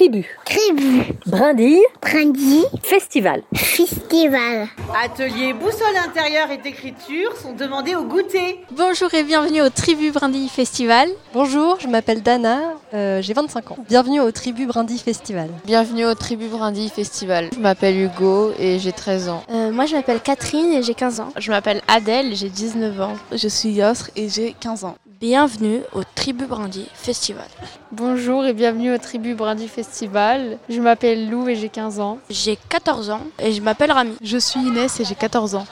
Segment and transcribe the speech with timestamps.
[0.00, 0.24] Tribu.
[0.46, 1.02] Tribu.
[1.26, 1.82] Brindille.
[2.00, 2.64] Brindille.
[2.82, 3.42] Festival.
[3.54, 4.66] Festival.
[5.04, 8.64] Atelier boussole intérieure et d'écriture sont demandés au goûter.
[8.74, 11.10] Bonjour et bienvenue au Tribu Brindille Festival.
[11.34, 12.60] Bonjour, je m'appelle Dana,
[12.94, 13.76] euh, j'ai 25 ans.
[13.90, 15.50] Bienvenue au Tribu Brindille Festival.
[15.66, 17.50] Bienvenue au Tribu Brindille Festival.
[17.54, 19.42] Je m'appelle Hugo et j'ai 13 ans.
[19.50, 21.28] Euh, moi je m'appelle Catherine et j'ai 15 ans.
[21.36, 23.16] Je m'appelle Adèle, j'ai 19 ans.
[23.32, 24.96] Je suis Yosre et j'ai 15 ans.
[25.20, 27.44] Bienvenue au Tribu Brindille Festival.
[27.92, 30.56] Bonjour et bienvenue au Tribu Brindille Festival.
[30.70, 32.16] Je m'appelle Lou et j'ai 15 ans.
[32.30, 34.14] J'ai 14 ans et je m'appelle Rami.
[34.22, 35.66] Je suis Inès et j'ai 14 ans.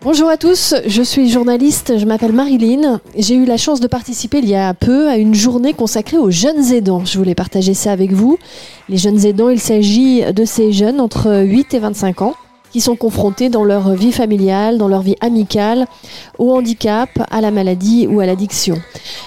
[0.00, 3.00] Bonjour à tous, je suis journaliste, je m'appelle Marilyn.
[3.18, 6.30] J'ai eu la chance de participer il y a peu à une journée consacrée aux
[6.30, 7.04] jeunes aidants.
[7.04, 8.38] Je voulais partager ça avec vous.
[8.88, 12.34] Les jeunes aidants, il s'agit de ces jeunes entre 8 et 25 ans
[12.74, 15.86] qui sont confrontés dans leur vie familiale, dans leur vie amicale,
[16.40, 18.82] au handicap, à la maladie ou à l'addiction.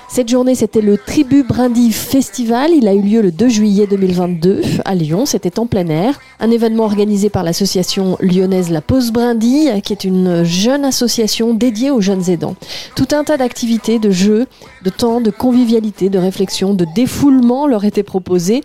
[0.10, 2.72] Cette journée, c'était le Tribu Brindille Festival.
[2.74, 5.26] Il a eu lieu le 2 juillet 2022 à Lyon.
[5.26, 6.20] C'était en plein air.
[6.42, 11.90] Un événement organisé par l'association lyonnaise La Pause Brindille, qui est une jeune association dédiée
[11.90, 12.56] aux jeunes aidants.
[12.98, 14.48] Tout un tas d'activités, de jeux,
[14.84, 18.62] de temps, de convivialité, de réflexion, de défoulement leur étaient proposés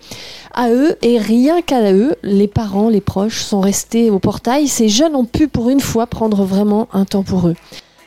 [0.54, 4.68] à eux et rien qu'à eux, les parents, les proches sont restés au portail.
[4.72, 7.56] Ces jeunes ont pu pour une fois prendre vraiment un temps pour eux.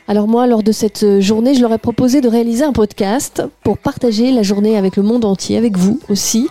[0.08, 3.76] Alors moi, lors de cette journée, je leur ai proposé de réaliser un podcast pour
[3.76, 6.46] partager la journée avec le monde entier, avec vous aussi.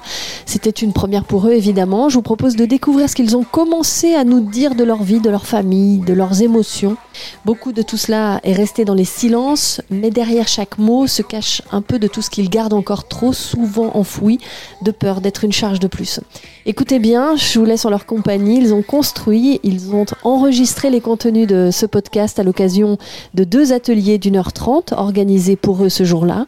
[0.45, 2.09] C'était une première pour eux, évidemment.
[2.09, 5.21] Je vous propose de découvrir ce qu'ils ont commencé à nous dire de leur vie,
[5.21, 6.97] de leur famille, de leurs émotions.
[7.45, 11.61] Beaucoup de tout cela est resté dans les silences, mais derrière chaque mot se cache
[11.71, 14.39] un peu de tout ce qu'ils gardent encore trop souvent enfoui,
[14.81, 16.19] de peur d'être une charge de plus.
[16.65, 18.57] Écoutez bien, je vous laisse en leur compagnie.
[18.57, 22.97] Ils ont construit, ils ont enregistré les contenus de ce podcast à l'occasion
[23.33, 26.45] de deux ateliers d'une heure trente organisés pour eux ce jour-là.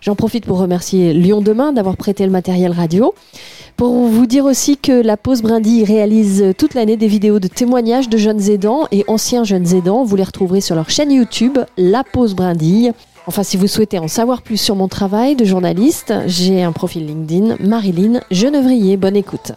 [0.00, 3.14] J'en profite pour remercier Lyon Demain d'avoir prêté le matériel radio.
[3.76, 8.08] Pour vous dire aussi que la Pause Brindille réalise toute l'année des vidéos de témoignages
[8.08, 10.04] de jeunes aidants et anciens jeunes aidants.
[10.04, 12.92] Vous les retrouverez sur leur chaîne YouTube, La Pause Brindille.
[13.26, 17.06] Enfin, si vous souhaitez en savoir plus sur mon travail de journaliste, j'ai un profil
[17.06, 18.96] LinkedIn, Marilyn Genevrier.
[18.96, 19.52] Bonne écoute.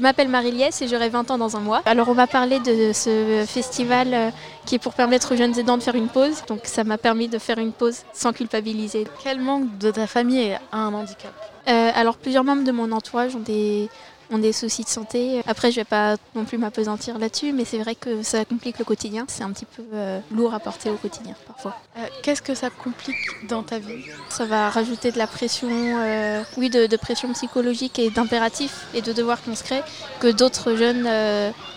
[0.00, 1.82] Je m'appelle Marie-Liesse et j'aurai 20 ans dans un mois.
[1.84, 4.30] Alors on va parler de ce festival euh,
[4.64, 6.42] qui est pour permettre aux jeunes aidants de faire une pause.
[6.48, 9.06] Donc ça m'a permis de faire une pause sans culpabiliser.
[9.22, 11.34] Quel membre de ta famille a un handicap?
[11.68, 13.90] Euh, Alors plusieurs membres de mon entourage ont des,
[14.30, 15.42] ont des soucis de santé.
[15.46, 18.84] Après, je vais pas non plus m'apesantir là-dessus, mais c'est vrai que ça complique le
[18.84, 19.24] quotidien.
[19.28, 21.76] C'est un petit peu euh, lourd à porter au quotidien parfois.
[21.98, 23.16] Euh, Qu'est-ce que ça complique
[23.48, 24.04] dans ta vie?
[24.28, 29.02] Ça va rajouter de la pression, euh, oui, de, de, pression psychologique et d'impératifs et
[29.02, 29.82] de devoirs qu'on se crée
[30.20, 31.08] que d'autres jeunes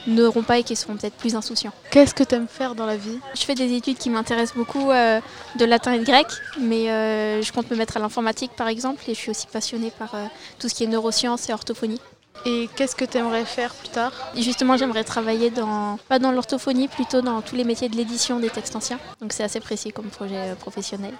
[0.08, 1.72] n'auront pas et qui seront peut-être plus insouciants.
[1.92, 3.20] Qu'est-ce que tu aimes faire dans la vie?
[3.36, 6.28] Je fais des études qui m'intéressent beaucoup de latin et de grec,
[6.60, 10.16] mais je compte me mettre à l'informatique par exemple et je suis aussi passionnée par
[10.60, 12.02] tout ce qui est neurosciences et orthophonie.
[12.46, 16.88] Et qu'est-ce que tu aimerais faire plus tard Justement, j'aimerais travailler dans, pas dans l'orthophonie,
[16.88, 19.00] plutôt dans tous les métiers de l'édition des textes anciens.
[19.22, 21.14] Donc c'est assez précis comme projet euh, professionnel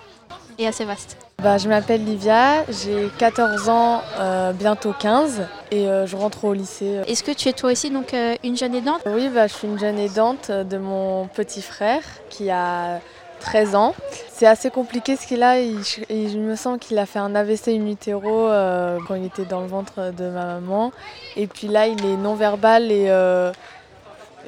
[0.58, 1.18] et assez vaste.
[1.42, 5.42] Bah, je m'appelle Livia, j'ai 14 ans, euh, bientôt 15,
[5.72, 7.02] et euh, je rentre au lycée.
[7.08, 9.02] Est-ce que tu es toi aussi donc euh, une jeune aidante?
[9.06, 13.02] Oui, bah, je suis une jeune aidante de mon petit frère qui a
[13.44, 13.94] 13 ans.
[14.32, 15.60] C'est assez compliqué ce qu'il a.
[15.60, 19.46] Il, il, me semble qu'il a fait un AVC in utero euh, quand il était
[19.46, 20.92] dans le ventre de ma maman.
[21.36, 23.52] Et puis là, il est non-verbal et, euh,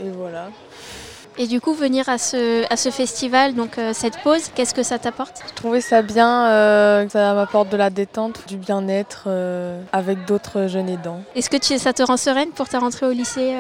[0.04, 0.48] et voilà.
[1.38, 4.84] Et du coup, venir à ce, à ce festival, donc euh, cette pause, qu'est-ce que
[4.84, 5.42] ça t'apporte?
[5.50, 10.68] Je trouvais ça bien, euh, ça m'apporte de la détente, du bien-être euh, avec d'autres
[10.68, 11.22] jeunes aidants.
[11.36, 13.54] Est-ce que tu, ça te rend sereine pour ta rentrée au lycée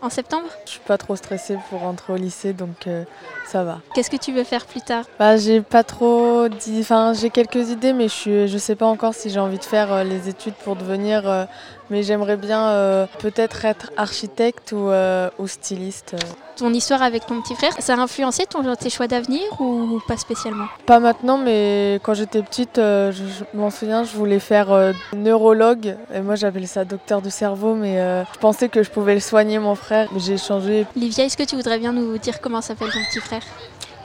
[0.00, 0.48] en septembre?
[0.64, 3.04] Je suis pas trop stressée pour rentrer au lycée, donc euh,
[3.46, 3.80] ça va.
[3.94, 5.04] Qu'est-ce que tu veux faire plus tard?
[5.18, 8.86] Bah, j'ai pas trop dit, enfin, j'ai quelques idées, mais je suis, je sais pas
[8.86, 11.46] encore si j'ai envie de faire euh, les études pour devenir.
[11.90, 16.16] Mais j'aimerais bien euh, peut-être être architecte ou, euh, ou styliste.
[16.56, 20.16] Ton histoire avec ton petit frère, ça a influencé ton, tes choix d'avenir ou pas
[20.16, 20.66] spécialement?
[20.86, 24.68] Pas maintenant, mais quand j'étais petite, euh, je, je m'en souviens, je voulais faire
[25.14, 25.96] neurologue.
[26.12, 27.96] Et moi, j'appelais ça docteur du cerveau, mais
[28.32, 30.08] je pensais que je pouvais le soigner, mon frère.
[30.12, 30.86] Mais j'ai changé.
[30.96, 33.42] Livia, est-ce que tu voudrais bien nous dire comment s'appelle ton petit frère?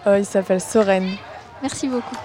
[0.06, 1.10] Il s'appelle Soren.
[1.62, 2.16] Merci beaucoup.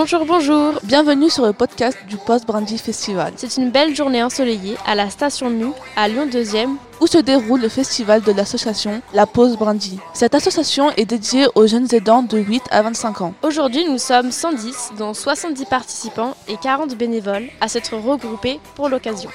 [0.00, 3.32] Bonjour, bonjour, bienvenue sur le podcast du Post Brandy Festival.
[3.34, 7.60] C'est une belle journée ensoleillée à la station Nu, à Lyon 2e, où se déroule
[7.60, 9.98] le festival de l'association La Pause Brandy.
[10.14, 13.34] Cette association est dédiée aux jeunes aidants de 8 à 25 ans.
[13.42, 19.30] Aujourd'hui, nous sommes 110, dont 70 participants et 40 bénévoles à s'être regroupés pour l'occasion.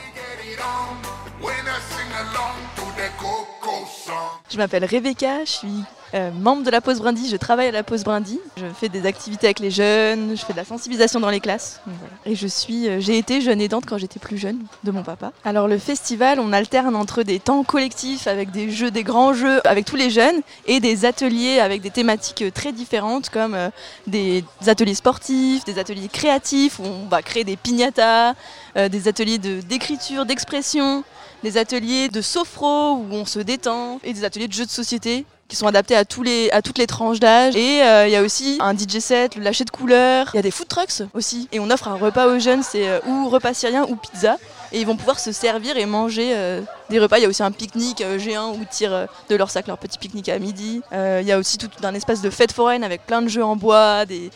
[4.49, 5.83] Je m'appelle Rebecca, je suis
[6.13, 8.39] euh, membre de la pause Brindy, je travaille à la pause Brindy.
[8.57, 11.81] Je fais des activités avec les jeunes, je fais de la sensibilisation dans les classes.
[12.25, 15.31] Et je suis, euh, j'ai été jeune aidante quand j'étais plus jeune de mon papa.
[15.43, 19.65] Alors le festival, on alterne entre des temps collectifs avec des jeux, des grands jeux
[19.67, 23.69] avec tous les jeunes et des ateliers avec des thématiques très différentes comme euh,
[24.07, 28.33] des ateliers sportifs, des ateliers créatifs où on va créer des piñatas,
[28.77, 31.03] euh, des ateliers d'écriture, d'expression,
[31.43, 35.25] des ateliers de sophro où on se détend et des ateliers de jeux de société
[35.47, 37.55] qui sont adaptés à, toutes les tranches d'âge.
[37.55, 40.29] Et il y a aussi un DJ set, le lâcher de couleurs.
[40.33, 41.47] Il y a des food trucks aussi.
[41.51, 44.37] Et on offre un repas aux jeunes, c'est euh, ou repas syrien ou pizza.
[44.73, 47.19] Et ils vont pouvoir se servir et manger euh, des repas.
[47.19, 49.67] Il y a aussi un pique-nique euh, géant où ils tirent euh, de leur sac
[49.67, 50.81] leur petit pique-nique à midi.
[50.91, 53.55] Il y a aussi tout un espace de fête foraine avec plein de jeux en
[53.55, 54.31] bois, des,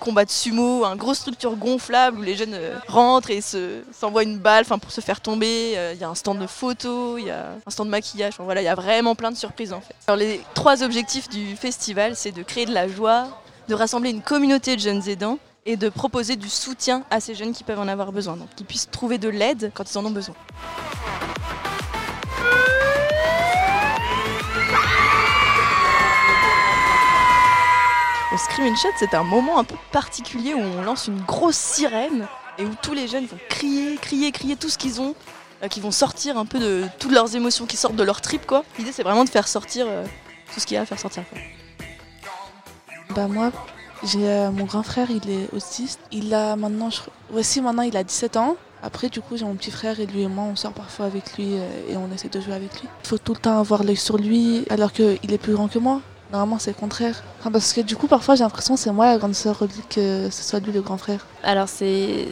[0.00, 2.58] combats de sumo, une grosse structure gonflable où les jeunes
[2.88, 5.76] rentrent et se, s'envoient une balle pour se faire tomber.
[5.92, 8.34] Il y a un stand de photos, il y a un stand de maquillage.
[8.38, 10.16] Voilà, il y a vraiment plein de surprises en fait.
[10.16, 13.28] Les trois objectifs du festival, c'est de créer de la joie,
[13.68, 17.52] de rassembler une communauté de jeunes aidants et de proposer du soutien à ces jeunes
[17.52, 20.10] qui peuvent en avoir besoin, donc qu'ils puissent trouver de l'aide quand ils en ont
[20.10, 20.34] besoin.
[28.30, 31.56] Le Scream and Shout, c'est un moment un peu particulier où on lance une grosse
[31.56, 32.26] sirène
[32.58, 35.14] et où tous les jeunes vont crier, crier, crier tout ce qu'ils ont,
[35.62, 38.44] euh, qui vont sortir un peu de toutes leurs émotions qui sortent de leur trip
[38.44, 38.64] quoi.
[38.76, 40.04] L'idée c'est vraiment de faire sortir euh,
[40.52, 41.22] tout ce qu'il y a à faire sortir.
[43.10, 43.52] Bah moi,
[44.04, 45.98] j'ai euh, mon grand frère, il est autiste.
[46.12, 47.00] Il a maintenant, je...
[47.30, 48.56] voici maintenant, il a 17 ans.
[48.82, 51.38] Après, du coup, j'ai mon petit frère et lui et moi, on sort parfois avec
[51.38, 52.88] lui euh, et on essaie de jouer avec lui.
[53.04, 55.78] Il faut tout le temps avoir l'œil sur lui, alors qu'il est plus grand que
[55.78, 56.02] moi.
[56.32, 57.22] Normalement, c'est le contraire.
[57.50, 59.58] Parce que du coup, parfois, j'ai l'impression que c'est moi la grande sœur
[59.88, 61.26] que ce soit lui le grand frère.
[61.42, 62.28] Alors, c'est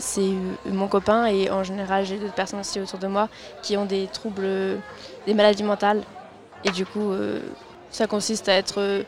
[0.66, 3.28] mon copain et en général, j'ai d'autres personnes aussi autour de moi
[3.62, 4.46] qui ont des troubles,
[5.26, 6.02] des maladies mentales.
[6.64, 7.40] Et du coup, euh,
[7.90, 9.04] ça consiste à être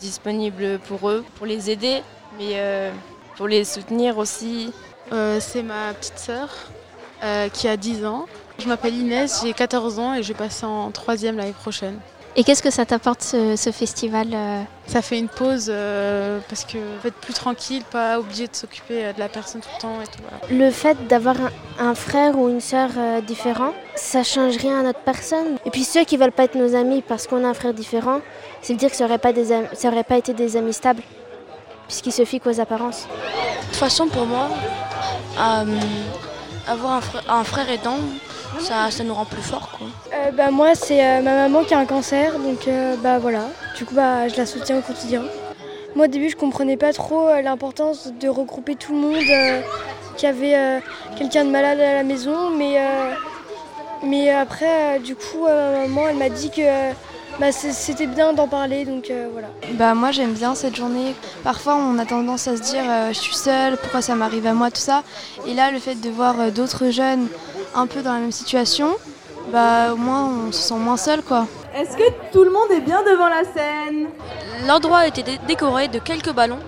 [0.00, 2.02] disponible pour eux, pour les aider,
[2.38, 2.90] mais euh,
[3.36, 4.72] pour les soutenir aussi.
[5.12, 6.50] Euh, c'est ma petite sœur
[7.22, 8.26] euh, qui a 10 ans.
[8.58, 11.98] Je m'appelle Inès, j'ai 14 ans et je vais passer en troisième l'année prochaine.
[12.38, 16.64] Et qu'est-ce que ça t'apporte ce, ce festival euh Ça fait une pause euh, parce
[16.64, 19.80] que faut être plus tranquille, pas obligé de s'occuper euh, de la personne tout le
[19.80, 20.18] temps et tout.
[20.28, 20.66] voilà.
[20.66, 24.82] Le fait d'avoir un, un frère ou une sœur euh, différent, ça change rien à
[24.82, 25.56] notre personne.
[25.64, 28.20] Et puis ceux qui veulent pas être nos amis parce qu'on a un frère différent,
[28.60, 31.02] c'est dire que ça aurait pas, des am- ça aurait pas été des amis stables,
[31.88, 33.06] puisqu'ils se fient qu'aux apparences.
[33.08, 34.50] De toute façon, pour moi,
[35.38, 35.64] euh,
[36.68, 37.96] avoir un frère, un frère aidant,
[38.60, 39.70] ça, ça nous rend plus forts.
[39.76, 39.86] Quoi.
[40.12, 43.44] Euh, bah, moi, c'est euh, ma maman qui a un cancer, donc euh, bah voilà.
[43.76, 45.22] Du coup, bah, je la soutiens au quotidien.
[45.94, 49.60] Moi, au début, je comprenais pas trop euh, l'importance de regrouper tout le monde euh,
[50.16, 50.78] qui avait euh,
[51.16, 53.12] quelqu'un de malade à la maison, mais, euh,
[54.02, 56.92] mais après, euh, du coup, euh, ma maman, elle m'a dit que euh,
[57.38, 59.48] bah, c'était bien d'en parler, donc euh, voilà.
[59.72, 61.14] Bah moi j'aime bien cette journée.
[61.44, 64.54] Parfois on a tendance à se dire euh, je suis seule, pourquoi ça m'arrive à
[64.54, 65.02] moi, tout ça?
[65.46, 67.28] Et là le fait de voir euh, d'autres jeunes
[67.74, 68.96] un peu dans la même situation,
[69.52, 71.46] bah au moins on se sent moins seul quoi.
[71.74, 74.08] Est-ce que tout le monde est bien devant la scène?
[74.66, 76.58] L'endroit a été dé- décoré de quelques ballons,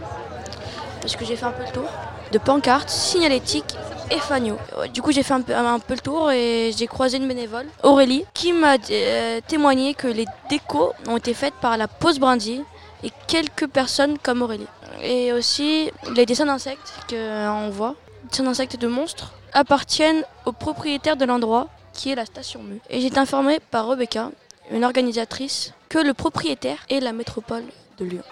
[1.01, 1.85] parce que j'ai fait un peu le tour,
[2.33, 3.75] de pancartes, signalétiques
[4.11, 4.17] et.
[4.33, 7.29] Ouais, Du coup j'ai fait un peu, un peu le tour et j'ai croisé une
[7.29, 12.19] bénévole, Aurélie, qui m'a euh, témoigné que les décos ont été faites par la Pause
[12.19, 12.63] Brandy
[13.05, 14.67] et quelques personnes comme Aurélie.
[15.03, 17.95] Et aussi les dessins d'insectes qu'on voit,
[18.31, 22.81] dessins d'insectes de monstres, appartiennent au propriétaire de l'endroit qui est la station Mu.
[22.91, 24.31] Et j'ai été informée par Rebecca,
[24.71, 27.65] une organisatrice, que le propriétaire est la métropole
[27.99, 28.23] de Lyon.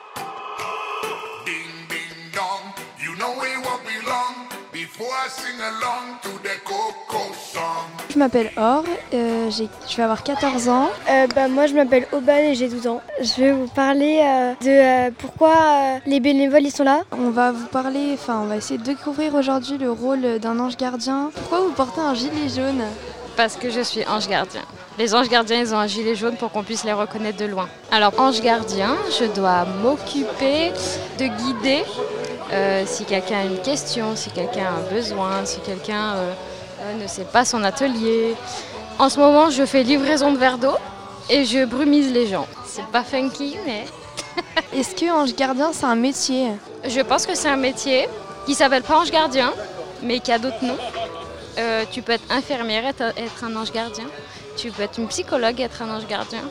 [8.09, 10.89] Je m'appelle Or, euh, j'ai- je vais avoir 14 ans.
[11.11, 13.01] Euh, bah, moi, je m'appelle Aubin et j'ai 12 ans.
[13.21, 14.71] Je vais vous parler euh, de
[15.09, 17.03] euh, pourquoi euh, les bénévoles ils sont là.
[17.13, 20.77] On va vous parler, enfin on va essayer de découvrir aujourd'hui le rôle d'un ange
[20.79, 21.31] gardien.
[21.35, 22.83] Pourquoi vous portez un gilet jaune?
[23.37, 24.63] Parce que je suis ange gardien.
[24.99, 27.69] Les anges gardiens, ils ont un gilet jaune pour qu'on puisse les reconnaître de loin.
[27.93, 30.73] Alors, ange gardien, je dois m'occuper
[31.19, 31.85] de guider
[32.53, 36.33] euh, si quelqu'un a une question, si quelqu'un a un besoin, si quelqu'un euh,
[36.83, 38.35] euh, ne sait pas son atelier.
[38.99, 40.77] En ce moment, je fais livraison de verre d'eau
[41.29, 42.47] et je brumise les gens.
[42.65, 43.85] C'est pas funky, mais.
[44.79, 46.51] Est-ce que ange gardien c'est un métier?
[46.85, 48.09] Je pense que c'est un métier
[48.45, 49.53] qui s'appelle pas ange gardien,
[50.03, 50.79] mais qui a d'autres noms.
[51.59, 54.05] Euh, tu peux être infirmière, être, être un ange gardien.
[54.57, 56.43] Tu peux être une psychologue, être un ange gardien.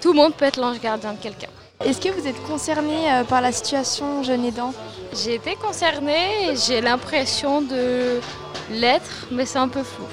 [0.00, 1.48] Tout le monde peut être l'ange gardien de quelqu'un.
[1.82, 4.72] Est-ce que vous êtes concerné euh, par la situation jeune aidant?
[5.12, 8.20] J'ai été concernée et j'ai l'impression de
[8.70, 10.04] l'être, mais c'est un peu flou.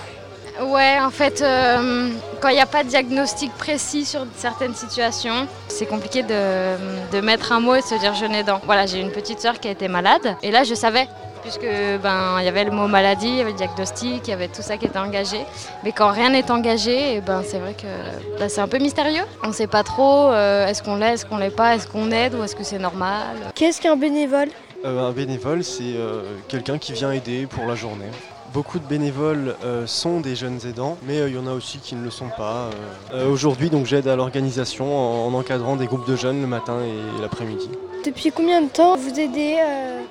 [0.59, 2.09] Ouais, en fait, euh,
[2.41, 7.51] quand il n'y a pas de diagnostic précis sur certaines situations, c'est compliqué de, mettre
[7.51, 8.59] un mot et de se dire jeune aidant.
[8.65, 11.07] Voilà, j'ai une petite sœur qui a été malade et là je savais
[11.41, 11.67] puisque
[12.03, 14.47] ben il y avait le mot maladie, il y avait le diagnostic, il y avait
[14.47, 15.39] tout ça qui était engagé.
[15.83, 19.23] Mais quand rien n'est engagé, eh ben c'est vrai que ben, c'est un peu mystérieux.
[19.43, 22.11] On ne sait pas trop euh, est-ce qu'on l'est, est-ce qu'on l'est pas, est-ce qu'on
[22.11, 23.35] aide ou est-ce que c'est normal?
[23.55, 24.49] Qu'est-ce qu'un bénévole?
[24.83, 28.09] Euh, un bénévole, c'est euh, quelqu'un qui vient aider pour la journée.
[28.53, 31.77] Beaucoup de bénévoles euh, sont des jeunes aidants, mais euh, il y en a aussi
[31.77, 32.69] qui ne le sont pas.
[33.13, 36.79] Euh, Aujourd'hui, donc j'aide à l'organisation en, en encadrant des groupes de jeunes le matin
[36.83, 37.69] et l'après-midi.
[38.03, 39.55] Depuis combien de temps vous aidez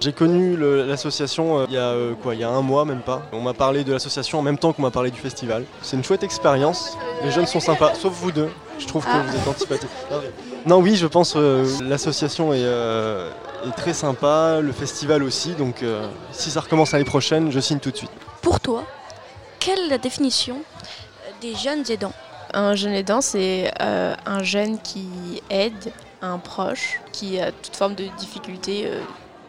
[0.01, 1.93] J'ai connu l'association il y a
[2.23, 3.23] quoi, il y a un mois même pas.
[3.33, 5.65] On m'a parlé de l'association en même temps qu'on m'a parlé du festival.
[5.83, 6.97] C'est une chouette expérience.
[7.25, 8.49] Les jeunes sont sympas, sauf vous deux.
[8.79, 9.23] Je trouve que Ah.
[9.27, 9.91] vous êtes antipathiques.
[10.65, 15.51] Non, oui, je pense euh, l'association est, est très sympa, le festival aussi.
[15.55, 15.85] Donc,
[16.33, 18.11] si ça recommence l'année prochaine, je signe tout de suite.
[18.43, 18.85] Pour toi,
[19.59, 20.63] quelle est la définition
[21.41, 22.13] des jeunes aidants?
[22.53, 25.93] Un jeune aidant, c'est euh, un jeune qui aide
[26.23, 29.01] un proche qui a toute forme de difficulté euh,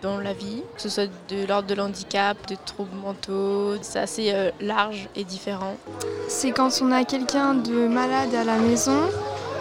[0.01, 4.31] dans la vie, que ce soit de l'ordre de l'handicap, de troubles mentaux, c'est assez
[4.33, 5.75] euh, large et différent.
[6.27, 8.99] C'est quand on a quelqu'un de malade à la maison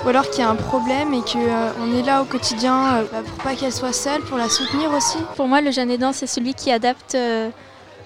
[0.04, 3.18] ou alors qu'il y a un problème et qu'on est là au quotidien euh, bah,
[3.22, 5.18] pour pas qu'elle soit seule, pour la soutenir aussi.
[5.36, 7.50] Pour moi, le jeune aidant, c'est celui qui adapte euh,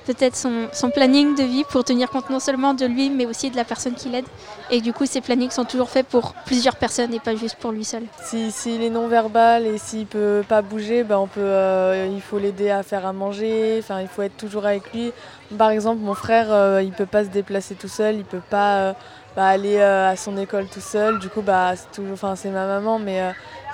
[0.04, 3.56] peut-être son, planning de vie pour tenir compte non seulement de lui, mais aussi de
[3.56, 4.25] la personne qui l'aide.
[4.70, 7.73] Et du coup, ces plannings sont toujours faits pour plusieurs personnes et pas juste pour
[7.73, 8.02] lui seul.
[8.23, 12.38] Si- S'il est non-verbal et s'il peut pas bouger, ben on peut, euh, il faut
[12.38, 15.12] l'aider à faire à manger, il faut être toujours avec lui.
[15.58, 18.76] Par exemple, mon frère, euh, il peut pas se déplacer tout seul, il peut pas
[18.78, 18.92] euh,
[19.37, 21.18] bah, aller euh, à son école tout seul.
[21.18, 21.75] Du coup, bah,
[22.37, 23.20] c'est ma maman, mais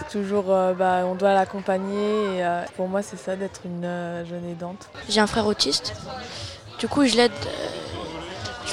[0.00, 2.36] c'est toujours, euh, bah, on doit l'accompagner.
[2.36, 4.88] Et, euh, pour moi, c'est ça d'être une euh, jeune aidante.
[5.08, 5.94] J'ai un frère autiste.
[6.78, 7.32] Du coup, je l'aide.
[7.46, 7.50] euh,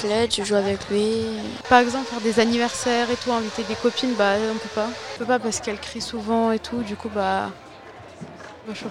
[0.00, 1.12] je l'aide, je joue avec lui.
[1.68, 4.86] Par exemple, faire des anniversaires et tout, inviter des copines, bah on peut pas.
[4.86, 7.50] On peut pas parce qu'elle crie souvent et tout, du coup bah.
[8.66, 8.90] bah, je pas.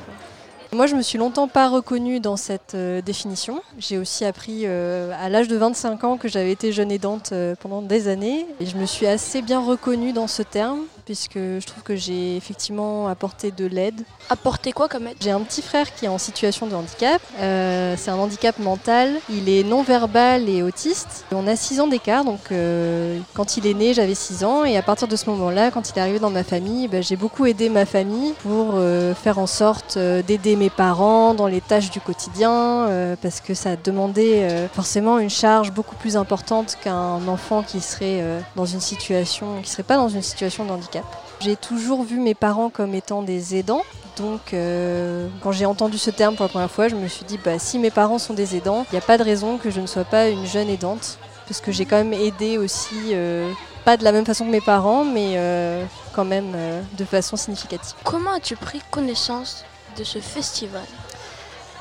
[0.74, 3.62] Moi, je me suis longtemps pas reconnue dans cette euh, définition.
[3.80, 7.56] J'ai aussi appris euh, à l'âge de 25 ans que j'avais été jeune aidante euh,
[7.58, 8.46] pendant des années.
[8.60, 12.36] Et je me suis assez bien reconnue dans ce terme, puisque je trouve que j'ai
[12.36, 14.02] effectivement apporté de l'aide.
[14.30, 15.16] Apporter quoi comme aide?
[15.22, 17.22] J'ai un petit frère qui est en situation de handicap.
[17.40, 19.16] Euh, c'est un handicap mental.
[19.30, 21.24] Il est non-verbal et autiste.
[21.32, 24.66] On a 6 ans d'écart, donc euh, quand il est né, j'avais 6 ans.
[24.66, 27.16] Et à partir de ce moment-là, quand il est arrivé dans ma famille, ben, j'ai
[27.16, 31.90] beaucoup aidé ma famille pour euh, faire en sorte d'aider mes parents dans les tâches
[31.90, 32.90] du quotidien,
[33.22, 38.22] parce que ça demandait forcément une charge beaucoup plus importante qu'un enfant qui serait
[38.58, 40.97] dans une situation, qui serait pas dans une situation de handicap.
[41.40, 43.84] J'ai toujours vu mes parents comme étant des aidants.
[44.18, 47.38] Donc, euh, quand j'ai entendu ce terme pour la première fois, je me suis dit,
[47.44, 49.80] bah, si mes parents sont des aidants, il n'y a pas de raison que je
[49.80, 51.20] ne sois pas une jeune aidante.
[51.48, 53.52] Parce que j'ai quand même aidé aussi, euh,
[53.86, 56.56] pas de la même façon que mes parents, mais euh, quand même
[56.98, 57.96] de façon significative.
[58.04, 59.64] Comment as-tu pris connaissance
[59.98, 60.84] de ce festival?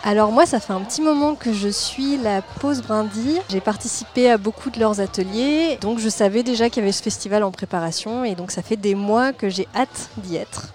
[0.08, 3.40] Alors moi, ça fait un petit moment que je suis la Pause Brindille.
[3.50, 7.02] J'ai participé à beaucoup de leurs ateliers, donc je savais déjà qu'il y avait ce
[7.02, 10.68] festival en préparation, et donc ça fait des mois que j'ai hâte d'y être.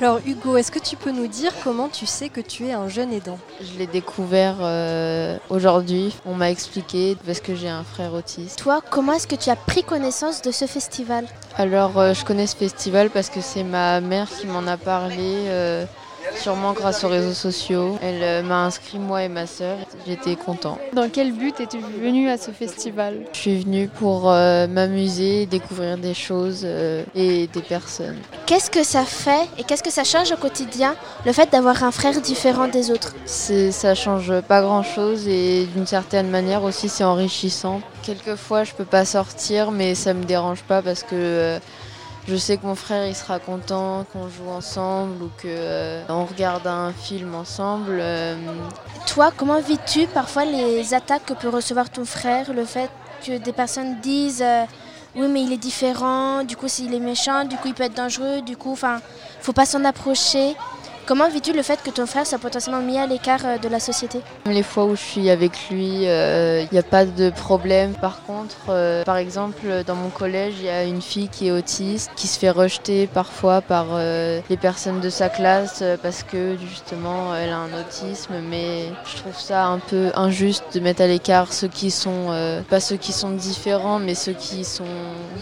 [0.00, 2.88] Alors Hugo, est-ce que tu peux nous dire comment tu sais que tu es un
[2.88, 3.38] jeune aidant?
[3.60, 6.16] Je l'ai découvert euh, aujourd'hui.
[6.24, 8.58] On m'a expliqué parce que j'ai un frère autiste.
[8.58, 11.26] Toi, comment est-ce que tu as pris connaissance de ce festival?
[11.58, 15.44] Alors, euh, je connais ce festival parce que c'est ma mère qui m'en a parlé,
[15.48, 15.84] euh,
[16.34, 17.98] sûrement grâce aux réseaux sociaux.
[18.02, 19.76] Elle euh, m'a inscrit, moi et ma sœur.
[20.06, 20.78] J'étais content.
[20.92, 23.20] Dans quel but es-tu venu à ce festival?
[23.32, 28.18] Je suis venue pour euh, m'amuser, découvrir des choses euh, et des personnes.
[28.46, 31.90] Qu'est-ce que ça fait et qu'est-ce que ça change au quotidien, le fait d'avoir un
[31.90, 33.14] frère différent des autres?
[33.26, 37.80] Ça change pas grand chose et d'une certaine manière aussi c'est enrichissant.
[38.02, 41.58] Quelquefois je peux pas sortir mais ça me dérange pas parce que euh,
[42.28, 46.66] je sais que mon frère il sera content qu'on joue ensemble ou que euh, regarde
[46.66, 47.98] un film ensemble.
[48.00, 48.36] euh,
[49.06, 52.90] Toi, comment vis-tu parfois les attaques que peut recevoir ton frère, le fait
[53.24, 54.64] que des personnes disent euh,
[55.14, 57.94] oui mais il est différent, du coup s'il est méchant, du coup il peut être
[57.96, 59.00] dangereux, du coup enfin
[59.40, 60.56] faut pas s'en approcher.
[61.06, 63.78] Comment vis-tu le fait que ton frère soit potentiellement mis à l'écart euh, de la
[63.78, 64.20] société?
[64.46, 67.92] Les fois où je suis avec lui, il n'y a pas de problème.
[67.94, 71.52] Par contre, euh, par exemple, dans mon collège, il y a une fille qui est
[71.52, 76.22] autiste, qui se fait rejeter parfois par euh, les personnes de sa classe euh, parce
[76.22, 78.34] que justement, elle a un autisme.
[78.50, 82.62] Mais je trouve ça un peu injuste de mettre à l'écart ceux qui sont, euh,
[82.62, 84.84] pas ceux qui sont différents, mais ceux qui sont...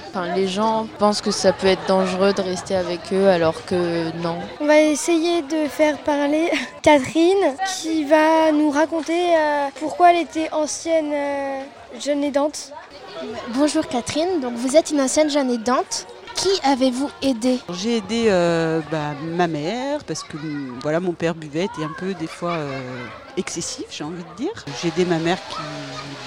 [0.08, 4.10] Enfin, les gens pensent que ça peut être dangereux de rester avec eux alors que
[4.18, 4.36] non.
[4.60, 6.50] On va essayer de faire parler
[6.82, 11.62] Catherine qui va nous raconter euh, pourquoi elle était ancienne euh,
[12.00, 12.72] jeune aidante.
[13.54, 16.06] Bonjour Catherine, donc vous êtes une ancienne jeune aidante.
[16.34, 21.34] Qui avez-vous aidé J'ai aidé euh, bah, ma mère parce que mm, voilà, mon père
[21.34, 22.80] buvait, était un peu des fois euh,
[23.36, 24.64] excessif, j'ai envie de dire.
[24.82, 25.56] J'ai aidé ma mère qui,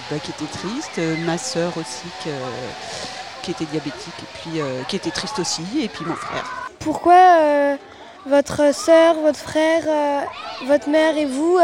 [0.09, 2.29] bah, qui était triste, ma soeur aussi qui,
[3.43, 6.69] qui était diabétique et puis qui était triste aussi, et puis mon frère.
[6.79, 7.77] Pourquoi
[8.27, 9.83] votre soeur, votre frère,
[10.67, 11.57] votre mère et vous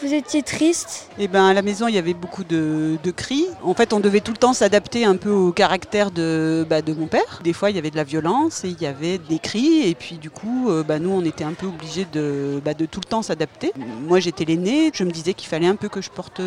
[0.00, 3.46] vous étiez triste Eh ben, à la maison, il y avait beaucoup de, cris.
[3.62, 6.92] En fait, on devait tout le temps s'adapter un peu au caractère de, bah, de
[6.92, 7.40] mon père.
[7.42, 9.88] Des fois, il y avait de la violence et il y avait des cris.
[9.88, 12.86] Et puis, du coup, euh, bah, nous, on était un peu obligés de, bah, de
[12.86, 13.72] tout le temps s'adapter.
[14.06, 14.92] Moi, j'étais l'aîné.
[14.94, 16.40] Je me disais qu'il fallait un peu que je porte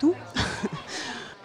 [0.00, 0.14] tout.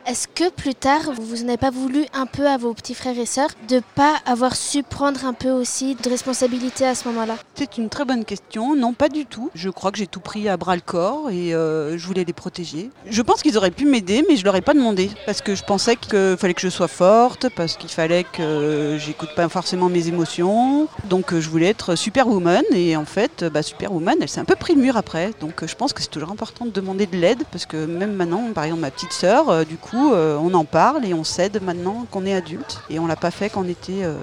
[0.05, 3.25] Est-ce que plus tard, vous n'avez pas voulu un peu à vos petits frères et
[3.25, 7.37] sœurs de pas avoir su prendre un peu aussi de responsabilité à ce moment-là?
[7.55, 8.75] C'est une très bonne question.
[8.75, 9.49] Non, pas du tout.
[9.55, 12.33] Je crois que j'ai tout pris à bras le corps et euh, je voulais les
[12.33, 12.89] protéger.
[13.09, 15.63] Je pense qu'ils auraient pu m'aider, mais je leur ai pas demandé parce que je
[15.63, 20.09] pensais qu'il fallait que je sois forte, parce qu'il fallait que j'écoute pas forcément mes
[20.09, 20.89] émotions.
[21.05, 24.57] Donc euh, je voulais être superwoman et en fait, bah, superwoman, elle s'est un peu
[24.57, 25.31] pris le mur après.
[25.39, 28.15] Donc euh, je pense que c'est toujours important de demander de l'aide parce que même
[28.15, 31.61] maintenant, par exemple, ma petite sœur, du coup euh, on en parle et on cède
[31.61, 32.79] maintenant qu'on est adulte.
[32.89, 34.15] Et on l'a pas fait quand on était euh,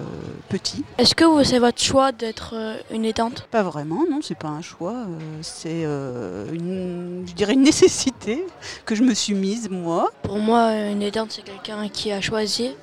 [0.49, 0.85] petit.
[0.99, 4.63] Est-ce que c'est votre choix d'être euh, une aidante Pas vraiment, non, c'est pas un
[4.63, 4.95] choix.
[5.43, 8.45] c'est une, je dirais une nécessité
[8.85, 10.11] que je me suis mise moi.
[10.23, 12.75] Pour moi, une aidante, c'est quelqu'un qui a choisi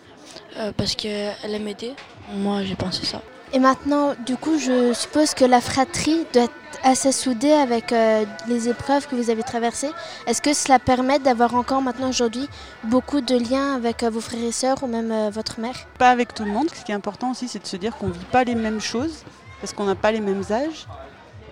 [0.75, 1.93] parce qu'elle aime aider.
[2.33, 3.21] Moi, j'ai pensé ça.
[3.53, 6.53] Et maintenant, du coup, je suppose que la fratrie doit être
[6.83, 9.91] assez soudée avec euh, les épreuves que vous avez traversées.
[10.25, 12.47] Est-ce que cela permet d'avoir encore maintenant aujourd'hui
[12.83, 15.75] beaucoup de liens avec euh, vos frères et sœurs ou même euh, votre mère?
[15.97, 16.69] Pas avec tout le monde.
[16.73, 18.81] Ce qui est important aussi, c'est de se dire qu'on ne vit pas les mêmes
[18.81, 19.23] choses
[19.61, 20.87] parce qu'on n'a pas les mêmes âges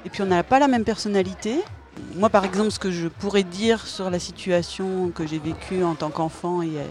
[0.05, 1.61] et puis on n'a pas la même personnalité.
[2.15, 5.95] Moi, par exemple, ce que je pourrais dire sur la situation que j'ai vécue en
[5.95, 6.85] tant qu'enfant et euh,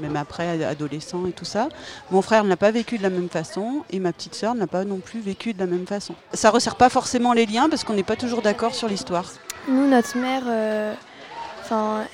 [0.00, 1.68] même après, adolescent et tout ça,
[2.10, 4.60] mon frère ne l'a pas vécu de la même façon et ma petite sœur ne
[4.60, 6.14] l'a pas non plus vécu de la même façon.
[6.32, 9.32] Ça ne resserre pas forcément les liens parce qu'on n'est pas toujours d'accord sur l'histoire.
[9.68, 10.94] Nous, notre mère, euh,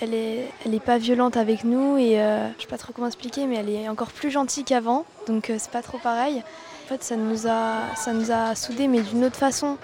[0.00, 3.06] elle n'est elle est pas violente avec nous et euh, je sais pas trop comment
[3.06, 6.42] expliquer, mais elle est encore plus gentille qu'avant, donc c'est pas trop pareil.
[6.84, 9.78] En fait, ça nous a, ça nous a soudés, mais d'une autre façon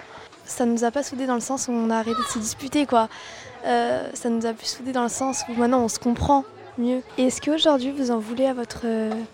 [0.53, 2.87] ça nous a pas soudés dans le sens où on a arrêté de se disputer,
[2.87, 3.09] quoi.
[3.67, 6.45] Euh, ça nous a plus soudés dans le sens où maintenant on se comprend
[6.79, 7.01] mieux.
[7.19, 8.85] Est-ce qu'aujourd'hui vous en voulez à votre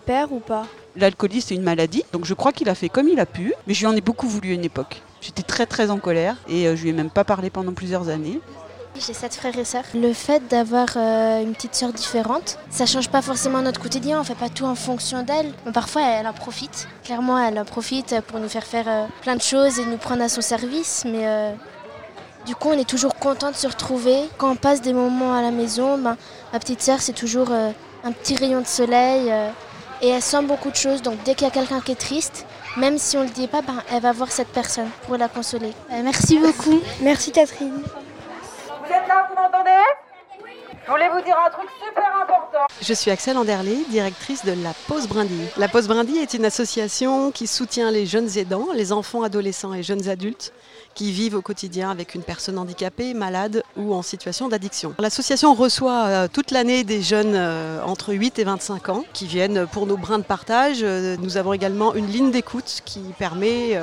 [0.05, 0.65] père ou pas?
[0.95, 3.73] L'alcoolisme c'est une maladie, donc je crois qu'il a fait comme il a pu, mais
[3.73, 5.01] je lui en ai beaucoup voulu à une époque.
[5.21, 8.09] J'étais très très en colère et euh, je lui ai même pas parlé pendant plusieurs
[8.09, 8.39] années.
[8.95, 9.85] J'ai sept frères et sœurs.
[9.93, 14.19] Le fait d'avoir euh, une petite sœur différente, ça change pas forcément notre quotidien.
[14.19, 15.53] On fait pas tout en fonction d'elle.
[15.73, 16.87] parfois, elle en profite.
[17.03, 20.23] Clairement, elle en profite pour nous faire faire euh, plein de choses et nous prendre
[20.23, 21.03] à son service.
[21.05, 21.53] Mais euh,
[22.45, 24.23] du coup, on est toujours content de se retrouver.
[24.37, 26.17] Quand on passe des moments à la maison, ben,
[26.51, 29.31] ma petite sœur, c'est toujours un petit rayon de soleil.
[30.01, 31.01] et elle sent beaucoup de choses.
[31.01, 33.61] Donc, dès qu'il y a quelqu'un qui est triste, même si on le dit pas,
[33.61, 35.73] ben, elle va voir cette personne pour la consoler.
[36.03, 36.81] merci beaucoup.
[37.01, 37.81] Merci Catherine.
[38.89, 39.69] Vous êtes là, vous m'entendez
[40.85, 42.65] je voulais vous dire un truc super important.
[42.81, 45.47] Je suis Axel Anderley, directrice de La Pause Brindille.
[45.57, 49.83] La Pause Brindille est une association qui soutient les jeunes aidants, les enfants, adolescents et
[49.83, 50.51] jeunes adultes
[50.95, 54.95] qui vivent au quotidien avec une personne handicapée, malade ou en situation d'addiction.
[54.97, 59.67] L'association reçoit euh, toute l'année des jeunes euh, entre 8 et 25 ans qui viennent
[59.67, 60.79] pour nos brins de partage.
[60.81, 63.79] Euh, nous avons également une ligne d'écoute qui permet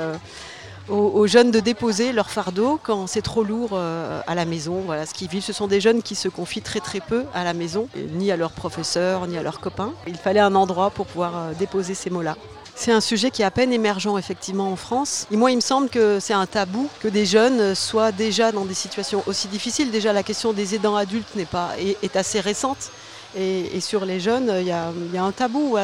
[0.89, 4.81] aux, jeunes de déposer leur fardeau quand c'est trop lourd euh, à la maison.
[4.85, 5.43] Voilà ce qu'ils vivent.
[5.43, 8.37] Ce sont des jeunes qui se confient très très peu à la maison, ni à
[8.37, 9.93] leurs professeurs, ni à leurs copains.
[10.07, 12.35] Il fallait un endroit pour pouvoir euh, déposer ces mots-là.
[12.75, 15.25] C'est un sujet qui est à peine émergent effectivement en France.
[15.31, 18.65] Et moi, il me semble que c'est un tabou que des jeunes soient déjà dans
[18.65, 19.89] des situations aussi difficiles.
[19.89, 22.91] Déjà, la question des aidants adultes n'est pas, est, assez récente.
[23.35, 25.75] Et, sur les jeunes, il y a, un tabou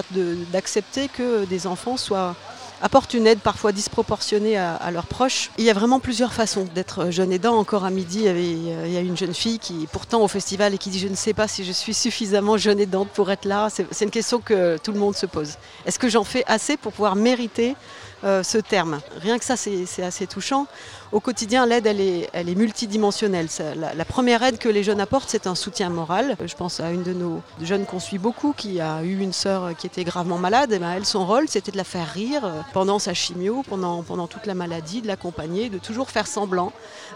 [0.52, 2.36] d'accepter que des enfants soient
[2.84, 5.50] apportent une aide parfois disproportionnée à, leurs proches.
[5.58, 7.56] Il y a vraiment plusieurs façons d'être jeune aidant.
[7.56, 10.90] Encore à midi, il y, a une jeune fille qui pourtant au festival et qui
[10.90, 13.70] dit je ne sais pas si je suis suffisamment jeune aidante pour être là.
[13.70, 15.54] C'est une question que tout le monde se pose.
[15.86, 17.76] Est-ce que j'en fais assez pour pouvoir mériter
[18.24, 19.00] euh, ce terme.
[19.22, 20.68] Rien que ça, c'est assez touchant.
[21.12, 23.48] Au quotidien, l'aide, elle est, elle est multidimensionnelle.
[23.76, 26.36] La, première aide que les jeunes apportent, c'est un soutien moral.
[26.44, 29.76] Je pense à une de nos jeunes qu'on suit beaucoup, qui a eu une sœur
[29.78, 30.72] qui était gravement malade.
[30.74, 34.02] Et ben, elle, son rôle, c'était de la faire rire euh, pendant sa chimio, pendant,
[34.02, 36.72] pendant toute la maladie, de l'accompagner, de toujours faire semblant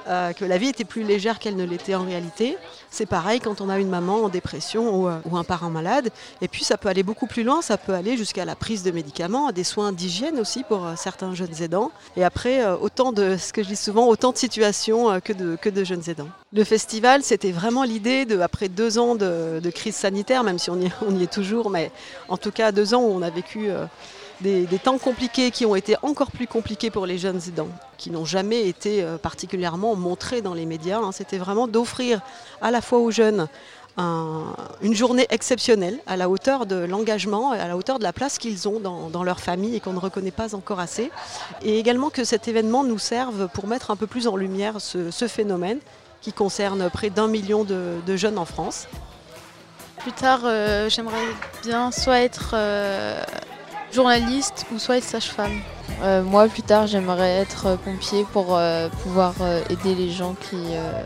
[0.07, 2.57] euh, que la vie était plus légère qu'elle ne l'était en réalité.
[2.91, 6.09] C'est pareil quand on a une maman en dépression ou, ou, un parent malade.
[6.41, 8.91] Et puis ça peut aller beaucoup plus loin, ça peut aller jusqu'à la prise de
[8.91, 11.91] médicaments, à des soins d'hygiène aussi pour certains jeunes aidants.
[12.15, 16.03] Et après, euh, autant de, ce que souvent, autant de situations euh, que, de, jeunes
[16.07, 16.29] aidants.
[16.53, 20.79] Le festival, c'était vraiment l'idée, de, après deux ans de, crise sanitaire, même si on
[20.79, 21.91] y, est toujours, mais
[22.29, 23.85] en tout cas deux ans où on a vécu euh,
[24.41, 28.25] des, temps compliqués qui ont été encore plus compliqués pour les jeunes aidants, qui n'ont
[28.25, 30.99] jamais été euh, particulièrement montrés dans les médias.
[30.99, 31.11] Hein.
[31.11, 32.21] C'était vraiment d'offrir
[32.61, 33.47] à la fois aux jeunes
[33.97, 38.37] un, une journée exceptionnelle à la hauteur de l'engagement, à la hauteur de la place
[38.37, 41.11] qu'ils ont dans, leur famille et qu'on ne reconnaît pas encore assez.
[41.63, 45.27] Et également que cet événement nous serve pour mettre un peu plus en lumière ce,
[45.27, 45.79] phénomène
[46.21, 48.87] qui concerne près d'un million de, de, jeunes en France.
[49.99, 51.17] Plus tard, euh, j'aimerais
[51.63, 53.21] bien soit être euh,
[53.97, 55.57] journaliste ou soit être sage-femme.
[56.03, 60.61] Euh, moi, plus tard, j'aimerais être pompier pour euh, pouvoir euh, aider les gens qui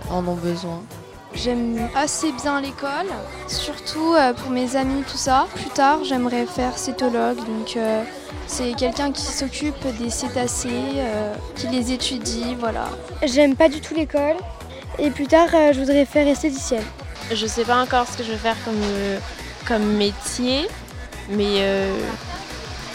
[0.10, 0.80] en ont besoin.
[1.34, 3.10] J'aime assez bien l'école,
[3.48, 5.48] surtout euh, pour mes amis, tout ça.
[5.56, 8.04] Plus tard, j'aimerais faire cétologue, donc euh,
[8.48, 12.90] c'est quelqu'un qui s'occupe des cétacés, euh, qui les étudie, voilà.
[13.24, 14.36] J'aime pas du tout l'école,
[15.00, 16.84] et plus tard, je voudrais faire esthéticienne.
[17.32, 18.84] Je sais pas encore ce que je vais faire comme,
[19.66, 20.68] comme métier,
[21.30, 21.56] mais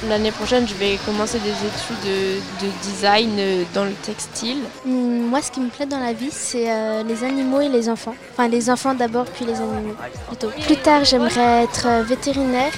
[0.05, 4.59] L'année prochaine, je vais commencer des études de, de, design dans le textile.
[4.85, 8.15] Moi, ce qui me plaît dans la vie, c'est euh, les animaux et les enfants.
[8.33, 9.97] Enfin, les enfants d'abord, puis les animaux,
[10.29, 10.49] plutôt.
[10.67, 12.73] Plus tard, j'aimerais être vétérinaire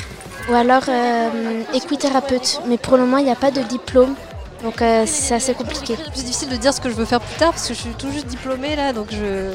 [0.49, 2.61] ou alors euh, équithérapeute.
[2.69, 4.15] Mais pour le moment, il n'y a pas de diplôme.
[4.63, 5.97] Donc euh, c'est assez compliqué.
[5.97, 7.81] C'est plus difficile de dire ce que je veux faire plus tard parce que je
[7.81, 9.53] suis tout juste diplômée là, donc je,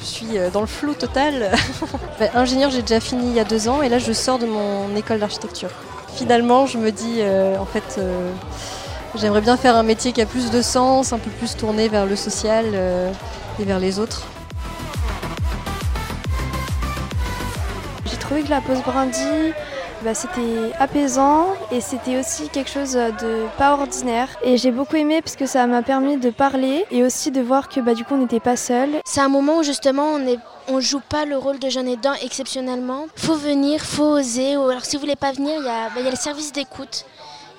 [0.00, 1.52] je suis dans le flou total.
[2.18, 4.46] bah, ingénieur, j'ai déjà fini il y a deux ans et là je sors de
[4.46, 5.70] mon école d'architecture
[6.14, 8.30] finalement, je me dis, euh, en fait, euh,
[9.16, 12.06] j'aimerais bien faire un métier qui a plus de sens, un peu plus tourné vers
[12.06, 13.10] le social euh,
[13.58, 14.22] et vers les autres.
[18.06, 19.52] J'ai trouvé que la pause brindille,
[20.04, 24.28] bah, c'était apaisant et c'était aussi quelque chose de pas ordinaire.
[24.44, 27.70] Et j'ai beaucoup aimé parce que ça m'a permis de parler et aussi de voir
[27.70, 28.90] que bah, du coup on n'était pas seul.
[29.06, 30.38] C'est un moment où justement on est
[30.68, 33.06] on joue pas le rôle de jeune aidant exceptionnellement.
[33.16, 34.56] Faut venir, faut oser.
[34.58, 36.52] Ou alors si vous voulez pas venir, il y a, bah, y a le service
[36.52, 37.06] d'écoute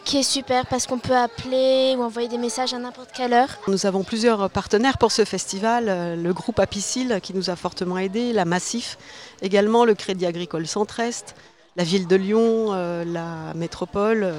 [0.03, 3.49] qui est super parce qu'on peut appeler ou envoyer des messages à n'importe quelle heure.
[3.67, 8.31] Nous avons plusieurs partenaires pour ce festival, le groupe Apicil qui nous a fortement aidés,
[8.31, 8.99] la Massif,
[9.41, 11.33] également le Crédit Agricole Centre-Est,
[11.75, 14.33] la ville de Lyon, euh, la métropole,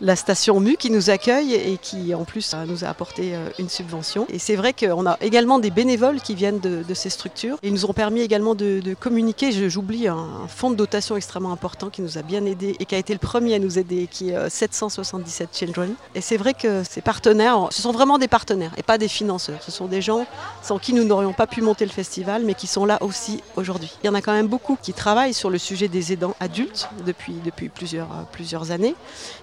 [0.00, 4.26] la station MU qui nous accueille et qui en plus nous a apporté une subvention.
[4.28, 7.58] Et c'est vrai qu'on a également des bénévoles qui viennent de, ces structures.
[7.62, 12.02] Ils nous ont permis également de, communiquer, j'oublie, un, fonds de dotation extrêmement important qui
[12.02, 14.50] nous a bien aidé et qui a été le premier à nous aider, qui est
[14.50, 15.94] 777 Children.
[16.14, 19.62] Et c'est vrai que ces partenaires, ce sont vraiment des partenaires et pas des financeurs.
[19.62, 20.26] Ce sont des gens
[20.62, 23.92] sans qui nous n'aurions pas pu monter le festival, mais qui sont là aussi aujourd'hui.
[24.02, 26.88] Il y en a quand même beaucoup qui travaillent sur le sujet des aidants adultes
[27.04, 28.94] depuis, depuis plusieurs, plusieurs années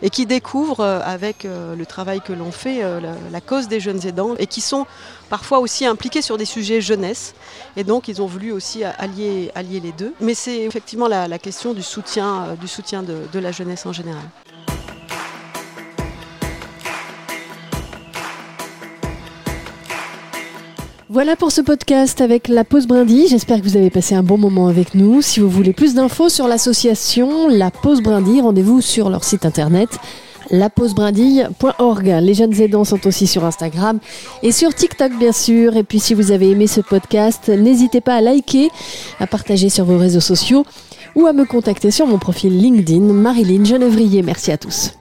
[0.01, 0.42] et qui découvrent
[0.81, 4.85] avec le travail que l'on fait la, la, cause des jeunes aidants et qui sont
[5.29, 7.33] parfois aussi impliqués sur des sujets jeunesse
[7.75, 10.13] et donc ils ont voulu aussi allier, allier les deux.
[10.21, 14.23] Mais c'est effectivement la, question du soutien, du soutien de, la jeunesse en général.
[21.09, 23.27] Voilà pour ce podcast avec la pause brindille.
[23.27, 25.21] J'espère que vous avez passé un bon moment avec nous.
[25.21, 29.89] Si vous voulez plus d'infos sur l'association La Pause Brindille, rendez-vous sur leur site internet
[30.53, 32.05] lapausebrindille.org.
[32.21, 33.99] Les jeunes aidants sont aussi sur Instagram
[34.43, 35.75] et sur TikTok bien sûr.
[35.75, 38.69] Et puis si vous avez aimé ce podcast, n'hésitez pas à liker,
[39.19, 40.65] à partager sur vos réseaux sociaux
[41.15, 44.21] ou à me contacter sur mon profil LinkedIn Marilyn Genevrier.
[44.21, 44.93] Merci à tous.